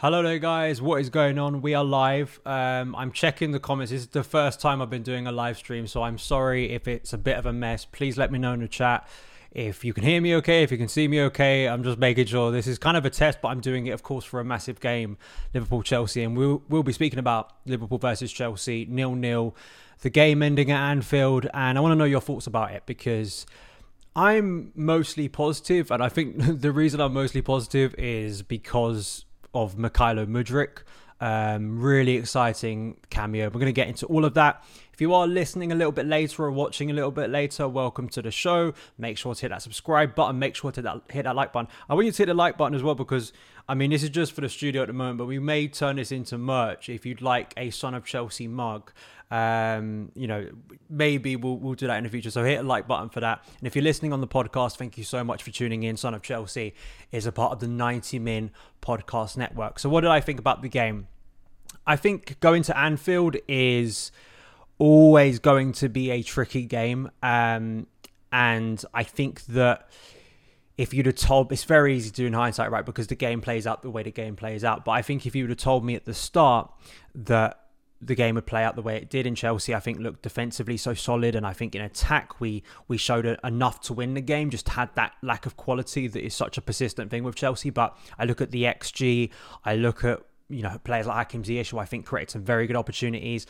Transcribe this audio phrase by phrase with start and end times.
[0.00, 0.80] Hello there, guys.
[0.80, 1.60] What is going on?
[1.60, 2.40] We are live.
[2.46, 3.92] Um, I'm checking the comments.
[3.92, 6.88] This is the first time I've been doing a live stream, so I'm sorry if
[6.88, 7.84] it's a bit of a mess.
[7.84, 9.06] Please let me know in the chat
[9.50, 11.68] if you can hear me okay, if you can see me okay.
[11.68, 14.02] I'm just making sure this is kind of a test, but I'm doing it, of
[14.02, 15.18] course, for a massive game,
[15.52, 19.54] Liverpool Chelsea, and we'll we'll be speaking about Liverpool versus Chelsea, nil nil,
[20.00, 23.44] the game ending at Anfield, and I want to know your thoughts about it because.
[24.16, 29.24] I'm mostly positive, and I think the reason I'm mostly positive is because
[29.54, 30.82] of Mykhailo Mudryk.
[31.22, 33.46] Um, really exciting cameo.
[33.46, 34.64] We're going to get into all of that.
[34.92, 38.08] If you are listening a little bit later or watching a little bit later, welcome
[38.10, 38.72] to the show.
[38.98, 40.38] Make sure to hit that subscribe button.
[40.38, 41.70] Make sure to hit that, hit that like button.
[41.88, 43.32] I want you to hit the like button as well because,
[43.70, 45.94] I mean, this is just for the studio at the moment, but we may turn
[45.94, 48.90] this into merch if you'd like a Son of Chelsea mug.
[49.30, 50.48] Um, you know,
[50.88, 52.32] maybe we'll, we'll do that in the future.
[52.32, 53.44] So hit a like button for that.
[53.58, 55.96] And if you're listening on the podcast, thank you so much for tuning in.
[55.96, 56.74] Son of Chelsea
[57.12, 58.50] is a part of the 90 Min
[58.82, 59.78] podcast network.
[59.78, 61.06] So what did I think about the game?
[61.86, 64.10] I think going to Anfield is
[64.78, 67.08] always going to be a tricky game.
[67.22, 67.86] Um,
[68.32, 69.88] and I think that
[70.80, 72.86] if you'd have told it's very easy to do in hindsight, right?
[72.86, 74.82] Because the game plays out the way the game plays out.
[74.82, 76.70] But I think if you would have told me at the start
[77.14, 77.60] that
[78.00, 79.74] the game would play out the way it did in Chelsea.
[79.74, 83.82] I think looked defensively so solid, and I think in attack we we showed enough
[83.82, 84.48] to win the game.
[84.48, 87.68] Just had that lack of quality that is such a persistent thing with Chelsea.
[87.68, 89.28] But I look at the XG,
[89.66, 92.66] I look at you know players like Hakim Ziyech, who I think created some very
[92.66, 93.46] good opportunities.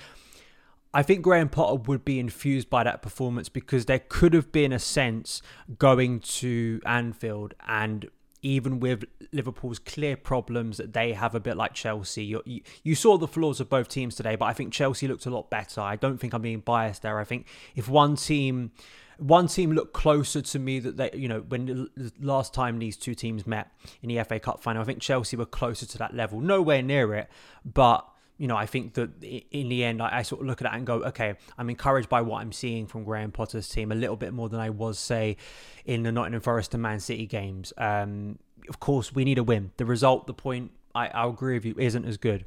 [0.93, 4.73] I think Graham Potter would be infused by that performance because there could have been
[4.73, 5.41] a sense
[5.79, 8.09] going to Anfield and
[8.43, 12.25] even with Liverpool's clear problems that they have a bit like Chelsea.
[12.25, 12.43] You,
[12.83, 15.51] you, saw the flaws of both teams today, but I think Chelsea looked a lot
[15.51, 15.81] better.
[15.81, 17.19] I don't think I'm being biased there.
[17.21, 18.73] I think if one team
[19.19, 22.97] one team looked closer to me that they, you know, when the last time these
[22.97, 23.71] two teams met
[24.03, 26.41] in the FA Cup final, I think Chelsea were closer to that level.
[26.41, 27.29] Nowhere near it,
[27.63, 28.09] but
[28.41, 30.73] you know, I think that in the end, I, I, sort of look at that
[30.73, 34.17] and go, okay, I'm encouraged by what I'm seeing from Graham Potter's team a little
[34.17, 35.37] bit more than I was, say,
[35.85, 37.75] in the Nottingham Forest and Man City games.
[37.77, 38.39] Um,
[38.71, 39.73] of course, we need a win.
[39.77, 42.47] The result, the point, I, I'll agree with you, isn't as good.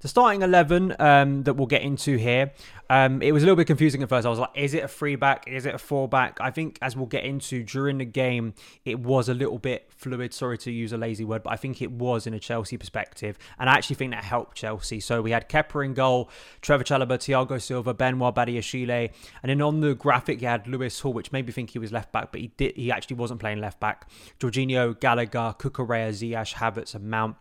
[0.00, 2.52] The starting 11 um, that we'll get into here,
[2.90, 4.26] um, it was a little bit confusing at first.
[4.26, 5.46] I was like, is it a free back?
[5.46, 6.38] Is it a four back?
[6.40, 10.34] I think as we'll get into during the game, it was a little bit fluid.
[10.34, 13.38] Sorry to use a lazy word, but I think it was in a Chelsea perspective.
[13.58, 15.00] And I actually think that helped Chelsea.
[15.00, 19.10] So we had Kepa in goal, Trevor Chalobah, Thiago Silva, Benoit Badiashile.
[19.42, 21.92] And then on the graphic, you had Lewis Hall, which made me think he was
[21.92, 22.76] left back, but he did.
[22.76, 24.10] He actually wasn't playing left back.
[24.40, 27.36] Jorginho, Gallagher, Cucurella, Ziyech, Havertz, and Mount.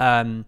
[0.00, 0.46] Um,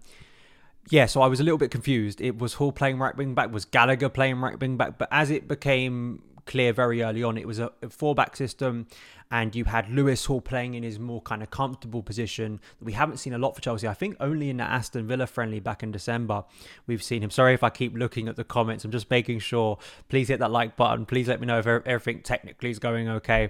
[0.89, 2.21] yeah, so I was a little bit confused.
[2.21, 5.31] It was Hall playing right wing back, was Gallagher playing right wing back, but as
[5.31, 8.87] it became clear very early on, it was a four back system,
[9.31, 13.17] and you had Lewis Hall playing in his more kind of comfortable position we haven't
[13.17, 13.87] seen a lot for Chelsea.
[13.87, 16.43] I think only in the Aston Villa friendly back in December
[16.85, 17.31] we've seen him.
[17.31, 18.85] Sorry if I keep looking at the comments.
[18.85, 19.79] I'm just making sure.
[20.09, 21.07] Please hit that like button.
[21.07, 23.49] Please let me know if everything technically is going okay.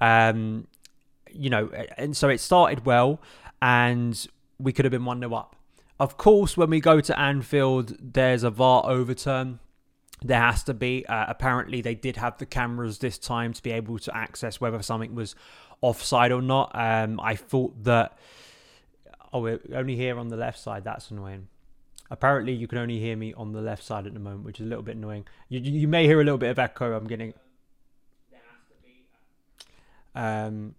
[0.00, 0.66] Um,
[1.30, 3.20] you know, and so it started well,
[3.60, 4.26] and
[4.58, 5.56] we could have been one 0 up
[6.00, 9.60] of course, when we go to Anfield, there's a VAR overturn.
[10.22, 11.04] There has to be.
[11.06, 14.80] Uh, apparently, they did have the cameras this time to be able to access whether
[14.82, 15.34] something was
[15.82, 16.70] offside or not.
[16.74, 18.18] Um, I thought that.
[19.32, 20.84] Oh, we're only here on the left side.
[20.84, 21.48] That's annoying.
[22.10, 24.66] Apparently, you can only hear me on the left side at the moment, which is
[24.66, 25.26] a little bit annoying.
[25.50, 26.96] You, you may hear a little bit of echo.
[26.96, 27.34] I'm getting.
[30.14, 30.74] Um,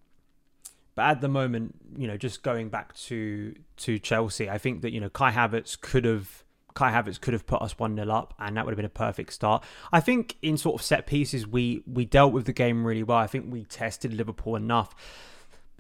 [1.02, 4.92] but at the moment, you know, just going back to to Chelsea, I think that
[4.92, 6.44] you know Kai Havertz could have
[6.76, 8.90] Kai Havertz could have put us one 0 up, and that would have been a
[8.90, 9.64] perfect start.
[9.92, 13.18] I think in sort of set pieces, we we dealt with the game really well.
[13.18, 14.94] I think we tested Liverpool enough.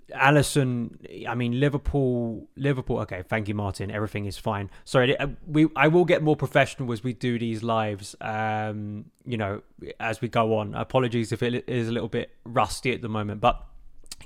[0.09, 2.97] Alisson, I mean Liverpool, Liverpool.
[3.01, 3.91] Okay, thank you, Martin.
[3.91, 4.71] Everything is fine.
[4.85, 8.15] Sorry, uh, we I will get more professional as we do these lives.
[8.21, 9.61] Um, you know,
[9.99, 10.73] as we go on.
[10.73, 13.67] Apologies if it is a little bit rusty at the moment, but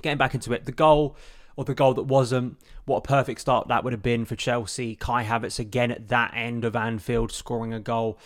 [0.02, 1.16] getting back into it, the goal
[1.56, 4.94] or the goal that wasn't, what a perfect start that would have been for Chelsea.
[4.94, 8.18] Kai Havertz again at that end of Anfield scoring a goal.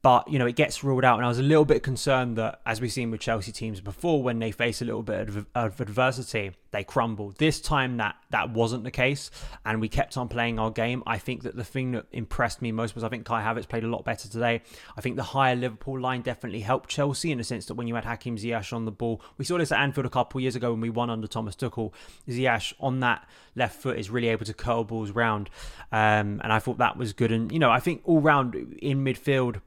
[0.00, 1.16] But, you know, it gets ruled out.
[1.16, 4.22] And I was a little bit concerned that, as we've seen with Chelsea teams before,
[4.22, 7.34] when they face a little bit of, of adversity, they crumble.
[7.38, 9.30] This time, that, that wasn't the case.
[9.66, 11.02] And we kept on playing our game.
[11.04, 13.82] I think that the thing that impressed me most was I think Kai Havertz played
[13.82, 14.62] a lot better today.
[14.96, 17.96] I think the higher Liverpool line definitely helped Chelsea in the sense that when you
[17.96, 20.54] had Hakim Ziyech on the ball, we saw this at Anfield a couple of years
[20.54, 21.92] ago when we won under Thomas Tuchel.
[22.28, 25.50] Ziyech on that left foot is really able to curl balls round.
[25.90, 27.32] Um, and I thought that was good.
[27.32, 29.60] And, you know, I think all round in midfield,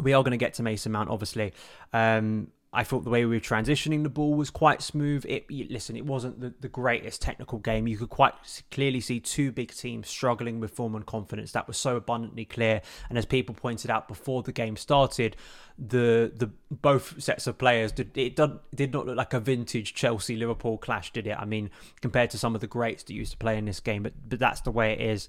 [0.00, 1.52] we are going to get to Mason Mount, obviously.
[1.92, 5.24] Um, I thought the way we were transitioning the ball was quite smooth.
[5.26, 7.86] It listen, it wasn't the, the greatest technical game.
[7.86, 8.34] You could quite
[8.70, 11.52] clearly see two big teams struggling with form and confidence.
[11.52, 12.82] That was so abundantly clear.
[13.08, 15.34] And as people pointed out before the game started,
[15.78, 19.94] the the both sets of players did it did, did not look like a vintage
[19.94, 21.38] Chelsea Liverpool clash, did it?
[21.38, 21.70] I mean,
[22.02, 24.38] compared to some of the greats that used to play in this game, but but
[24.38, 25.26] that's the way it is.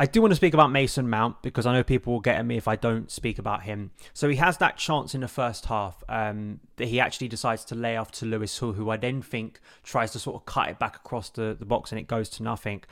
[0.00, 2.46] I do want to speak about Mason Mount because I know people will get at
[2.46, 3.90] me if I don't speak about him.
[4.14, 7.74] So he has that chance in the first half um, that he actually decides to
[7.74, 10.78] lay off to Lewis Hall, who I then think tries to sort of cut it
[10.78, 12.84] back across the, the box and it goes to nothing.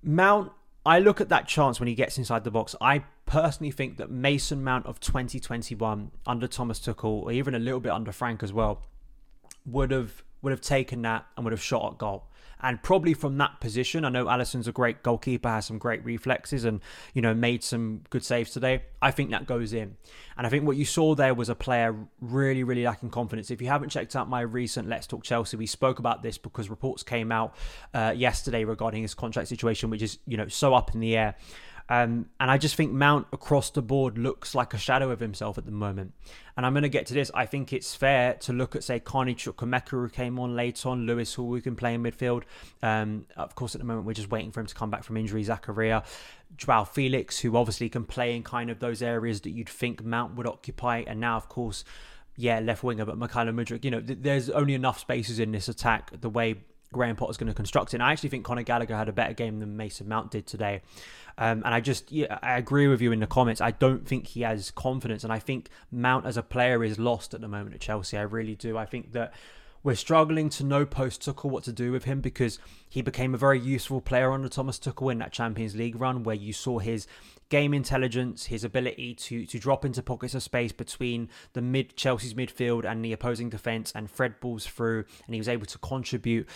[0.00, 0.52] Mount,
[0.86, 2.76] I look at that chance when he gets inside the box.
[2.80, 7.80] I personally think that Mason Mount of 2021 under Thomas Tuchel, or even a little
[7.80, 8.82] bit under Frank as well,
[9.66, 12.27] would have would have taken that and would have shot at goal.
[12.60, 16.64] And probably from that position, I know Alisson's a great goalkeeper, has some great reflexes,
[16.64, 16.80] and
[17.14, 18.82] you know made some good saves today.
[19.00, 19.96] I think that goes in,
[20.36, 23.50] and I think what you saw there was a player really, really lacking confidence.
[23.50, 26.68] If you haven't checked out my recent Let's Talk Chelsea, we spoke about this because
[26.68, 27.54] reports came out
[27.94, 31.36] uh, yesterday regarding his contract situation, which is you know so up in the air.
[31.90, 35.56] Um, and I just think Mount across the board looks like a shadow of himself
[35.56, 36.12] at the moment.
[36.56, 37.30] And I'm going to get to this.
[37.34, 41.06] I think it's fair to look at, say, Carney Chukwuemeka, who came on late on,
[41.06, 42.42] Lewis who can play in midfield.
[42.82, 45.16] Um, of course, at the moment, we're just waiting for him to come back from
[45.16, 45.44] injury.
[45.44, 46.04] Zakaria,
[46.56, 50.34] Joao Felix, who obviously can play in kind of those areas that you'd think Mount
[50.34, 51.04] would occupy.
[51.06, 51.84] And now, of course,
[52.36, 55.68] yeah, left winger, but Mykhailo Mudryk, you know, th- there's only enough spaces in this
[55.68, 56.56] attack the way
[56.92, 57.96] Graham Potter's going to construct it.
[57.96, 60.82] And I actually think Conor Gallagher had a better game than Mason Mount did today.
[61.36, 63.60] Um, and I just, yeah, I agree with you in the comments.
[63.60, 65.22] I don't think he has confidence.
[65.22, 68.16] And I think Mount as a player is lost at the moment at Chelsea.
[68.16, 68.76] I really do.
[68.76, 69.32] I think that
[69.82, 72.58] we're struggling to know post Tuchel what to do with him because
[72.88, 76.36] he became a very useful player under Thomas Tuchel in that Champions League run where
[76.36, 77.06] you saw his
[77.48, 82.34] game intelligence, his ability to to drop into pockets of space between the mid Chelsea's
[82.34, 86.46] midfield and the opposing defense and thread balls through, and he was able to contribute.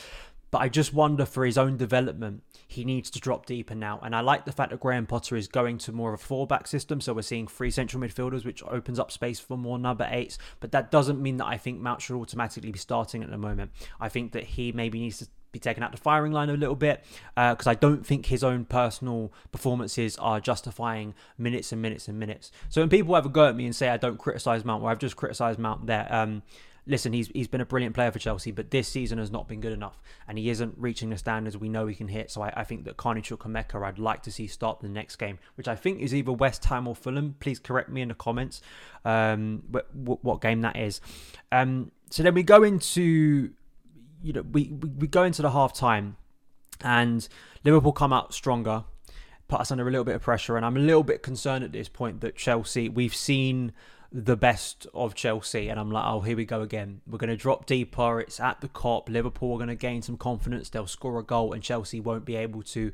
[0.52, 3.98] But I just wonder for his own development, he needs to drop deeper now.
[4.02, 6.46] And I like the fact that Graham Potter is going to more of a four
[6.46, 7.00] back system.
[7.00, 10.36] So we're seeing three central midfielders, which opens up space for more number eights.
[10.60, 13.70] But that doesn't mean that I think Mount should automatically be starting at the moment.
[13.98, 16.74] I think that he maybe needs to be taken out the firing line a little
[16.74, 17.02] bit
[17.34, 22.18] because uh, I don't think his own personal performances are justifying minutes and minutes and
[22.18, 22.52] minutes.
[22.68, 24.98] So when people ever go at me and say I don't criticize Mount, well, I've
[24.98, 26.06] just criticized Mount there.
[26.10, 26.42] Um,
[26.86, 29.60] listen, he's he's been a brilliant player for Chelsea, but this season has not been
[29.60, 32.30] good enough, and he isn't reaching the standards we know he can hit.
[32.30, 35.38] So I, I think that Carney Chukwuemeka, I'd like to see start the next game,
[35.54, 37.36] which I think is either West Ham or Fulham.
[37.40, 38.60] Please correct me in the comments
[39.04, 41.00] um, what, what game that is.
[41.50, 43.50] Um, so then we go into,
[44.22, 46.16] you know, we, we, we go into the half time,
[46.82, 47.28] and
[47.64, 48.84] Liverpool come out stronger,
[49.48, 51.72] put us under a little bit of pressure, and I'm a little bit concerned at
[51.72, 53.72] this point that Chelsea, we've seen
[54.12, 57.00] the best of Chelsea, and I'm like, oh, here we go again.
[57.06, 58.20] We're going to drop deeper.
[58.20, 59.08] It's at the Kop.
[59.08, 60.68] Liverpool are going to gain some confidence.
[60.68, 62.92] They'll score a goal, and Chelsea won't be able to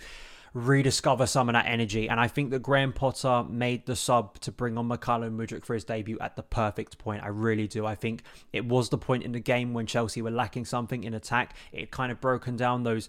[0.54, 2.08] rediscover some of that energy.
[2.08, 5.74] And I think that Graham Potter made the sub to bring on Mykhailo Mudryk for
[5.74, 7.22] his debut at the perfect point.
[7.22, 7.84] I really do.
[7.84, 8.22] I think
[8.52, 11.54] it was the point in the game when Chelsea were lacking something in attack.
[11.72, 13.08] It kind of broken down those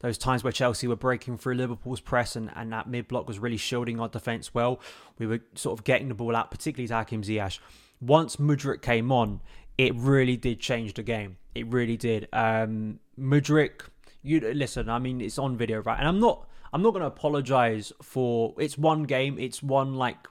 [0.00, 3.38] those times where Chelsea were breaking through Liverpool's press and, and that mid block was
[3.38, 4.80] really shielding our defence well.
[5.18, 7.58] We were sort of getting the ball out, particularly to Hakim Ziyech.
[8.00, 9.40] Once Mudryk came on,
[9.76, 11.36] it really did change the game.
[11.54, 12.28] It really did.
[12.32, 13.88] Um, Mudryk,
[14.22, 14.88] you listen.
[14.88, 15.98] I mean, it's on video, right?
[15.98, 16.48] And I'm not.
[16.72, 18.54] I'm not going to apologize for.
[18.58, 19.38] It's one game.
[19.38, 20.28] It's one like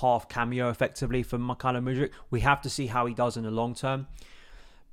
[0.00, 2.10] half cameo, effectively for Mykhailo Mudryk.
[2.30, 4.08] We have to see how he does in the long term.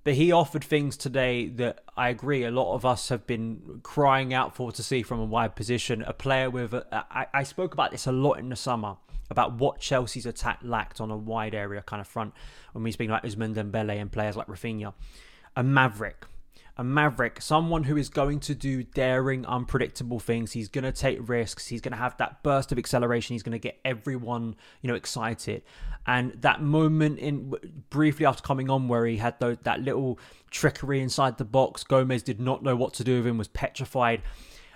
[0.03, 4.33] But he offered things today that I agree a lot of us have been crying
[4.33, 6.01] out for to see from a wide position.
[6.03, 8.97] A player with, a, I, I spoke about this a lot in the summer
[9.29, 12.33] about what Chelsea's attack lacked on a wide area kind of front
[12.73, 14.93] when we speak about Ousmane Dembele and players like Raphinha.
[15.55, 16.25] A maverick,
[16.75, 20.53] a maverick, someone who is going to do daring, unpredictable things.
[20.53, 21.67] He's going to take risks.
[21.67, 23.35] He's going to have that burst of acceleration.
[23.35, 25.61] He's going to get everyone, you know, excited.
[26.07, 27.53] And that moment in
[27.91, 32.23] briefly after coming on, where he had those, that little trickery inside the box, Gomez
[32.23, 34.23] did not know what to do with him, was petrified.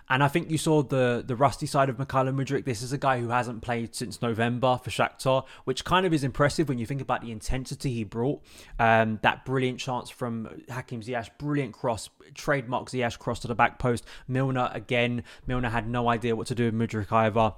[0.09, 2.65] And I think you saw the the rusty side of Mykhailo Mudryk.
[2.65, 6.23] This is a guy who hasn't played since November for Shakhtar, which kind of is
[6.23, 8.41] impressive when you think about the intensity he brought.
[8.79, 13.79] Um, that brilliant chance from Hakim Ziyech, brilliant cross, trademark Ziyech cross to the back
[13.79, 14.05] post.
[14.27, 15.23] Milner again.
[15.45, 17.53] Milner had no idea what to do with Mudryk either.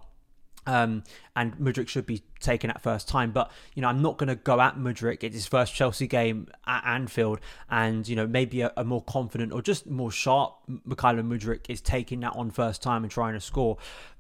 [0.70, 1.04] Um,
[1.36, 3.32] and Mudryk should be taken at first time.
[3.32, 5.24] But, you know, I'm not going to go at Mudryk.
[5.24, 7.40] It's his first Chelsea game at Anfield.
[7.72, 10.58] And, you know, maybe a, a more confident or just more sharp
[10.88, 13.78] Mykhailo Mudryk is taking that on first time and trying to score.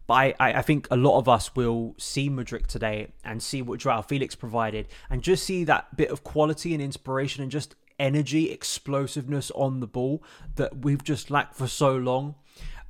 [0.08, 3.80] But I, I think a lot of us will see Mudryk today and see what
[3.80, 8.50] Joao Felix provided and just see that bit of quality and inspiration and just energy,
[8.50, 10.24] explosiveness on the ball
[10.56, 12.34] that we've just lacked for so long.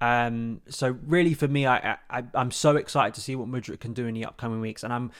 [0.01, 3.93] Um, so really, for me, I, I I'm so excited to see what Mudryk can
[3.93, 5.11] do in the upcoming weeks, and I'm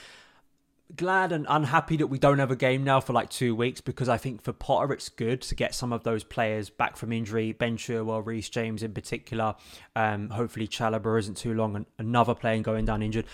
[0.95, 4.09] glad and unhappy that we don't have a game now for like two weeks because
[4.09, 7.51] I think for Potter it's good to get some of those players back from injury.
[7.51, 9.55] Ben Chilwell, Reece James in particular.
[9.95, 13.25] Um, hopefully Chalobah isn't too long and another player going down injured.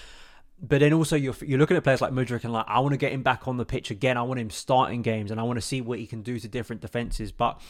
[0.62, 2.98] But then also you're you're looking at players like Mudryk and like I want to
[2.98, 4.18] get him back on the pitch again.
[4.18, 6.48] I want him starting games and I want to see what he can do to
[6.48, 7.32] different defenses.
[7.32, 7.62] But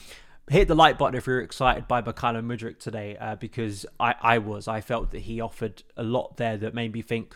[0.50, 4.38] hit the like button if you're excited by Mykhailo Mudryk today uh, because I, I
[4.38, 4.68] was.
[4.68, 7.36] I felt that he offered a lot there that made me think,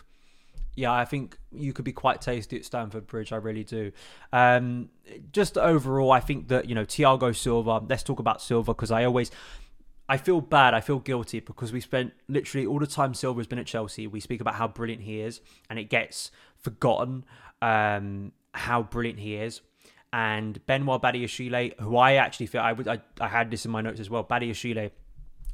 [0.75, 3.34] yeah, I think you could be quite tasty at Stamford Bridge.
[3.34, 3.92] I really do.
[4.32, 4.89] Um,
[5.32, 9.06] just overall, I think that, you know, Thiago Silva, let's talk about Silva because I
[9.06, 9.32] always.
[10.12, 10.74] I feel bad.
[10.74, 14.08] I feel guilty because we spent literally all the time Silva's been at Chelsea.
[14.08, 15.39] We speak about how brilliant he is,
[15.70, 17.25] and it gets forgotten
[17.62, 19.62] um, how brilliant he is
[20.12, 23.82] and Benoit Badiashile, who I actually feel I would I, I had this in my
[23.82, 24.24] notes as well.
[24.24, 24.92] Badiashile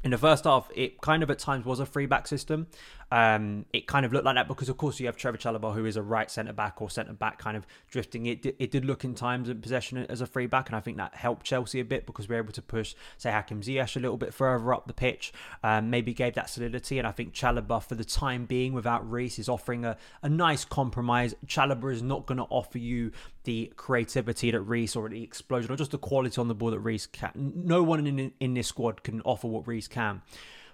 [0.06, 2.68] in the first half, it kind of at times was a free back system.
[3.15, 5.86] Um, it kind of looked like that because, of course, you have Trevor Chalobah, who
[5.86, 8.25] is a right centre back or centre back kind of drifting.
[8.25, 10.98] It, it did look in times in possession as a free back, and I think
[10.98, 14.01] that helped Chelsea a bit because we were able to push, say, Hakim Ziyech a
[14.01, 15.31] little bit further up the pitch,
[15.63, 17.00] um, maybe gave that solidity.
[17.00, 20.65] And I think Chalobah, for the time being, without Reece, is offering a, a nice
[20.65, 21.34] compromise.
[21.48, 23.13] Chalobah is not going to offer you
[23.45, 26.79] the creativity that Reece or the explosion or just the quality on the ball that
[26.79, 27.53] Reece can.
[27.55, 30.22] No one in, in this squad can offer what Reece can.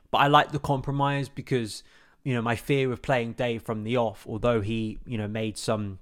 [0.09, 1.83] But I like the compromise because
[2.23, 5.57] you know, my fear of playing Dave from the off, although he, you know, made
[5.57, 5.99] some,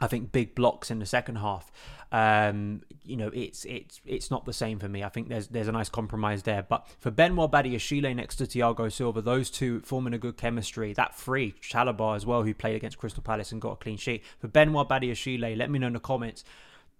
[0.00, 1.72] I think, big blocks in the second half.
[2.12, 5.02] Um, you know, it's it's it's not the same for me.
[5.02, 6.62] I think there's there's a nice compromise there.
[6.62, 10.92] But for Benoit Badiashile next to Thiago Silva, those two forming a good chemistry.
[10.92, 14.22] That free Chalobah as well, who played against Crystal Palace and got a clean sheet.
[14.38, 16.44] For Benoit Badiashile, let me know in the comments.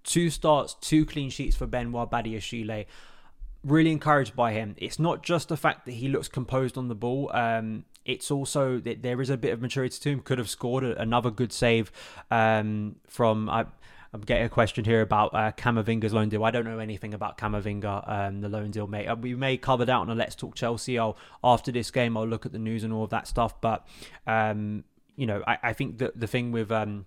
[0.02, 2.87] Two starts, two clean sheets for Benoit Badiashile
[3.64, 4.75] really encouraged by him.
[4.78, 7.30] It's not just the fact that he looks composed on the ball.
[7.35, 10.20] Um, it's also that there is a bit of maturity to him.
[10.20, 11.92] Could have scored another good save
[12.30, 13.50] um, from.
[13.50, 13.66] I,
[14.14, 16.44] I'm getting a question here about uh, loan deal.
[16.44, 19.06] I don't know anything about Camavinga, um, the loan deal, mate.
[19.08, 20.98] Uh, we may cover that on a Let's Talk Chelsea.
[20.98, 23.60] I'll, after this game, I'll look at the news and all of that stuff.
[23.60, 23.86] But,
[24.26, 24.84] um,
[25.16, 26.72] you know, I, I think that the thing with.
[26.72, 27.04] Um,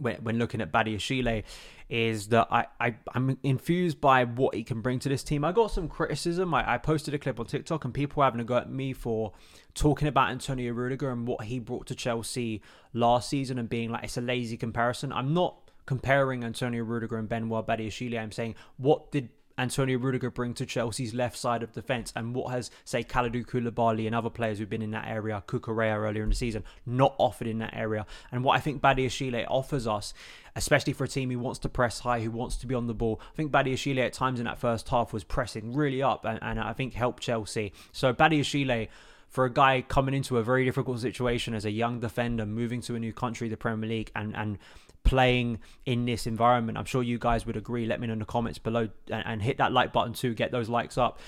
[0.00, 1.44] when, when looking at Badiashile
[1.90, 5.44] is that I, I, I'm infused by what he can bring to this team.
[5.44, 6.54] I got some criticism.
[6.54, 8.92] I, I posted a clip on TikTok and people were having a go at me
[8.92, 9.32] for
[9.74, 12.62] talking about Antonio Rudiger and what he brought to Chelsea
[12.94, 15.12] last season and being like it's a lazy comparison.
[15.12, 18.20] I'm not comparing Antonio Rudiger and Benoit Badiashile.
[18.20, 19.28] I'm saying what did
[19.60, 24.06] Antonio Rudiger bring to Chelsea's left side of defence and what has, say, Kalidou Koulibaly
[24.06, 27.46] and other players who've been in that area, Cucurella earlier in the season, not offered
[27.46, 28.06] in that area.
[28.32, 30.14] And what I think Badiashile offers us,
[30.56, 32.94] especially for a team who wants to press high, who wants to be on the
[32.94, 33.20] ball.
[33.32, 36.58] I think Badiashile at times in that first half was pressing really up and, and
[36.58, 37.72] I think helped Chelsea.
[37.92, 38.88] So Badiashile
[39.28, 42.96] for a guy coming into a very difficult situation as a young defender, moving to
[42.96, 44.58] a new country, the Premier League, and and
[45.04, 46.78] playing in this environment.
[46.78, 47.86] I'm sure you guys would agree.
[47.86, 50.34] Let me know in the comments below and, and hit that like button too.
[50.34, 51.18] Get those likes up.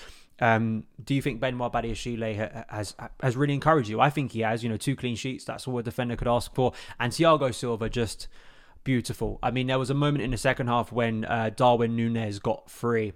[0.40, 4.00] Um, do you think Benoit Badiashile has has really encouraged you?
[4.00, 4.62] I think he has.
[4.62, 5.44] You know, two clean sheets.
[5.44, 6.72] That's all a defender could ask for.
[6.98, 8.28] And Thiago Silva just
[8.84, 9.38] beautiful.
[9.42, 12.70] I mean, there was a moment in the second half when uh, Darwin Nunez got
[12.70, 13.12] free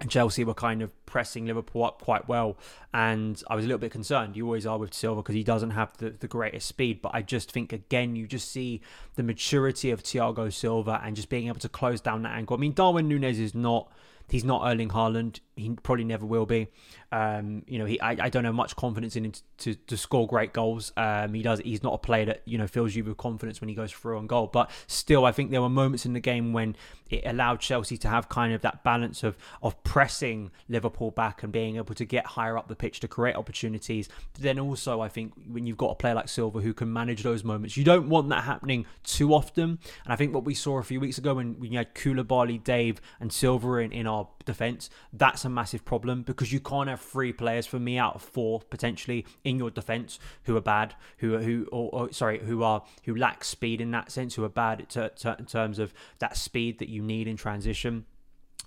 [0.00, 2.58] and Chelsea were kind of pressing Liverpool up quite well.
[2.92, 4.36] And I was a little bit concerned.
[4.36, 7.00] You always are with Silva because he doesn't have the, the greatest speed.
[7.00, 8.82] But I just think, again, you just see
[9.14, 12.56] the maturity of Thiago Silva and just being able to close down that angle.
[12.56, 13.90] I mean, Darwin Nunez is not.
[14.28, 15.38] He's not Erling Haaland.
[15.56, 16.68] He probably never will be.
[17.10, 19.96] Um, you know, he I, I don't have much confidence in him to, to, to
[19.96, 20.92] score great goals.
[20.98, 21.60] Um, he does.
[21.60, 24.18] He's not a player that you know fills you with confidence when he goes through
[24.18, 24.48] on goal.
[24.48, 26.76] But still, I think there were moments in the game when
[27.08, 31.50] it allowed Chelsea to have kind of that balance of of pressing Liverpool back and
[31.50, 34.10] being able to get higher up the pitch to create opportunities.
[34.34, 37.22] But then also, I think when you've got a player like Silva who can manage
[37.22, 39.78] those moments, you don't want that happening too often.
[40.04, 43.00] And I think what we saw a few weeks ago when we had Koulibaly, Dave,
[43.20, 47.32] and Silva in, in our defence, that's a massive problem because you can't have three
[47.32, 51.68] players for me out of four potentially in your defence who are bad, who who
[51.70, 55.46] or, or, sorry, who are who lack speed in that sense, who are bad in
[55.46, 58.06] terms of that speed that you need in transition.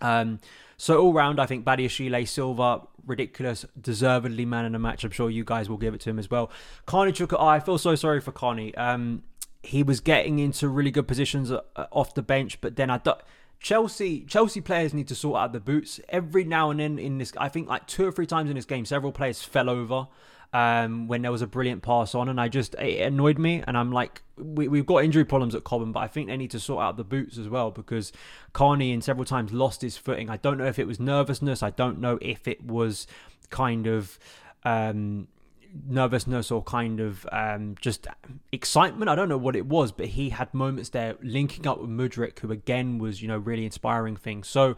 [0.02, 0.40] Um,
[0.78, 5.04] so all round, I think Badiashile, Silva, ridiculous, deservedly man in the match.
[5.04, 6.52] I'm sure you guys will give it to him as well.
[6.86, 8.74] Carney Chuka, oh, I feel so sorry for Carney.
[8.76, 9.24] Um,
[9.62, 13.20] he was getting into really good positions uh, off the bench, but then I don't.
[13.60, 17.34] Chelsea Chelsea players need to sort out the boots every now and then in this.
[17.38, 20.08] I think like two or three times in this game, several players fell over
[20.54, 23.62] um, when there was a brilliant pass on, and I just it annoyed me.
[23.68, 26.52] And I'm like, we, we've got injury problems at Cobham, but I think they need
[26.52, 28.14] to sort out the boots as well because
[28.54, 30.30] Carney in several times lost his footing.
[30.30, 31.62] I don't know if it was nervousness.
[31.62, 33.08] I don't know if it was
[33.50, 34.18] kind of.
[34.64, 35.28] Um,
[35.88, 38.08] nervousness or kind of um, just
[38.52, 39.10] excitement.
[39.10, 42.40] I don't know what it was, but he had moments there linking up with Mudryk,
[42.40, 44.48] who again was, you know, really inspiring things.
[44.48, 44.76] So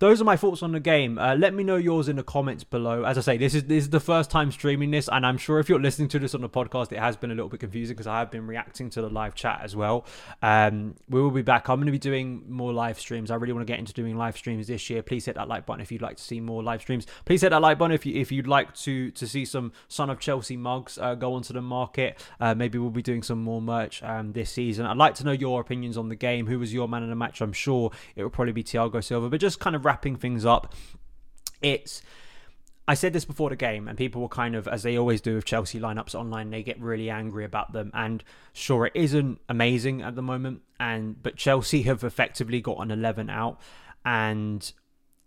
[0.00, 1.18] those are my thoughts on the game.
[1.18, 3.02] Uh, let me know yours in the comments below.
[3.02, 5.58] As I say, this is this is the first time streaming this, and I'm sure
[5.58, 7.96] if you're listening to this on the podcast, it has been a little bit confusing
[7.96, 10.06] because I have been reacting to the live chat as well.
[10.40, 11.68] Um, we will be back.
[11.68, 13.30] I'm going to be doing more live streams.
[13.30, 15.02] I really want to get into doing live streams this year.
[15.02, 17.06] Please hit that like button if you'd like to see more live streams.
[17.24, 20.10] Please hit that like button if you if you'd like to to see some Son
[20.10, 22.18] of Chelsea mugs uh, go onto the market.
[22.38, 24.86] Uh, maybe we'll be doing some more merch um, this season.
[24.86, 26.46] I'd like to know your opinions on the game.
[26.46, 27.40] Who was your man in the match?
[27.40, 30.74] I'm sure it will probably be Thiago Silva, but just kind of wrapping things up.
[31.62, 32.02] It's
[32.86, 35.34] I said this before the game, and people were kind of, as they always do
[35.34, 37.90] with Chelsea lineups online, they get really angry about them.
[37.94, 42.90] And sure, it isn't amazing at the moment, and but Chelsea have effectively got an
[42.90, 43.58] 11 out,
[44.04, 44.70] and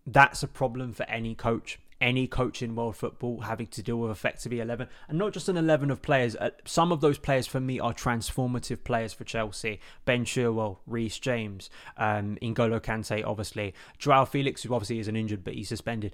[0.05, 4.11] that's a problem for any coach any coach in world football having to deal with
[4.11, 7.59] effectively 11 and not just an 11 of players uh, some of those players for
[7.59, 9.79] me are transformative players for Chelsea.
[10.03, 13.73] Ben Chilwell Reece James um, N'Golo Kante obviously.
[13.97, 16.13] Joao Felix who obviously isn't injured but he's suspended.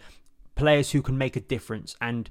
[0.55, 2.29] Players who can make a difference and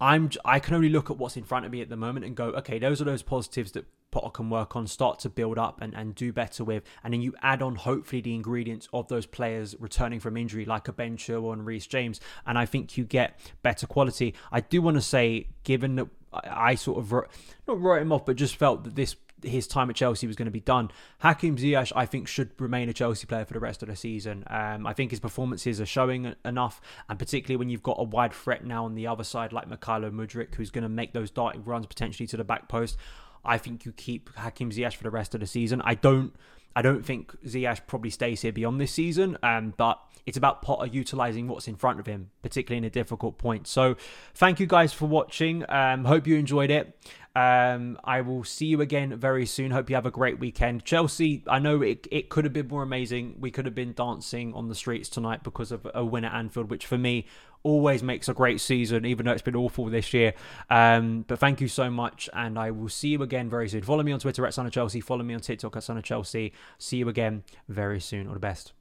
[0.00, 2.36] I'm I can only look at what's in front of me at the moment and
[2.36, 5.80] go, okay, those are those positives that Potter can work on, start to build up
[5.80, 6.84] and, and do better with.
[7.04, 10.88] And then you add on hopefully the ingredients of those players returning from injury, like
[10.88, 12.20] a Ben Chilwell and Reece James.
[12.46, 14.34] And I think you get better quality.
[14.50, 17.28] I do want to say, given that I, sort of wrote,
[17.66, 20.46] not wrote him off, but just felt that this his time at Chelsea was going
[20.46, 20.90] to be done.
[21.18, 24.44] Hakim Ziyech, I think, should remain a Chelsea player for the rest of the season.
[24.48, 28.32] Um, I think his performances are showing enough, and particularly when you've got a wide
[28.32, 31.64] threat now on the other side like Mykhailo Mudryk, who's going to make those darting
[31.64, 32.96] runs potentially to the back post.
[33.46, 35.82] I think you keep Hakim Ziyech for the rest of the season.
[35.84, 36.34] I don't.
[36.74, 40.84] I don't think Ziyech probably stays here beyond this season, um, but it's about Potter
[40.84, 43.66] utilizing what's in front of him, particularly in a difficult point.
[43.66, 43.96] So,
[44.34, 45.64] thank you guys for watching.
[45.70, 46.98] Um, hope you enjoyed it.
[47.36, 49.70] Um, I will see you again very soon.
[49.70, 50.86] Hope you have a great weekend.
[50.86, 53.36] Chelsea, I know it, it could have been more amazing.
[53.38, 56.70] We could have been dancing on the streets tonight because of a win at Anfield,
[56.70, 57.26] which for me
[57.62, 60.32] always makes a great season, even though it's been awful this year.
[60.70, 63.82] Um, but thank you so much, and I will see you again very soon.
[63.82, 65.02] Follow me on Twitter at Son of Chelsea.
[65.02, 66.54] Follow me on TikTok at Son of Chelsea.
[66.78, 68.28] See you again very soon.
[68.28, 68.72] All the best.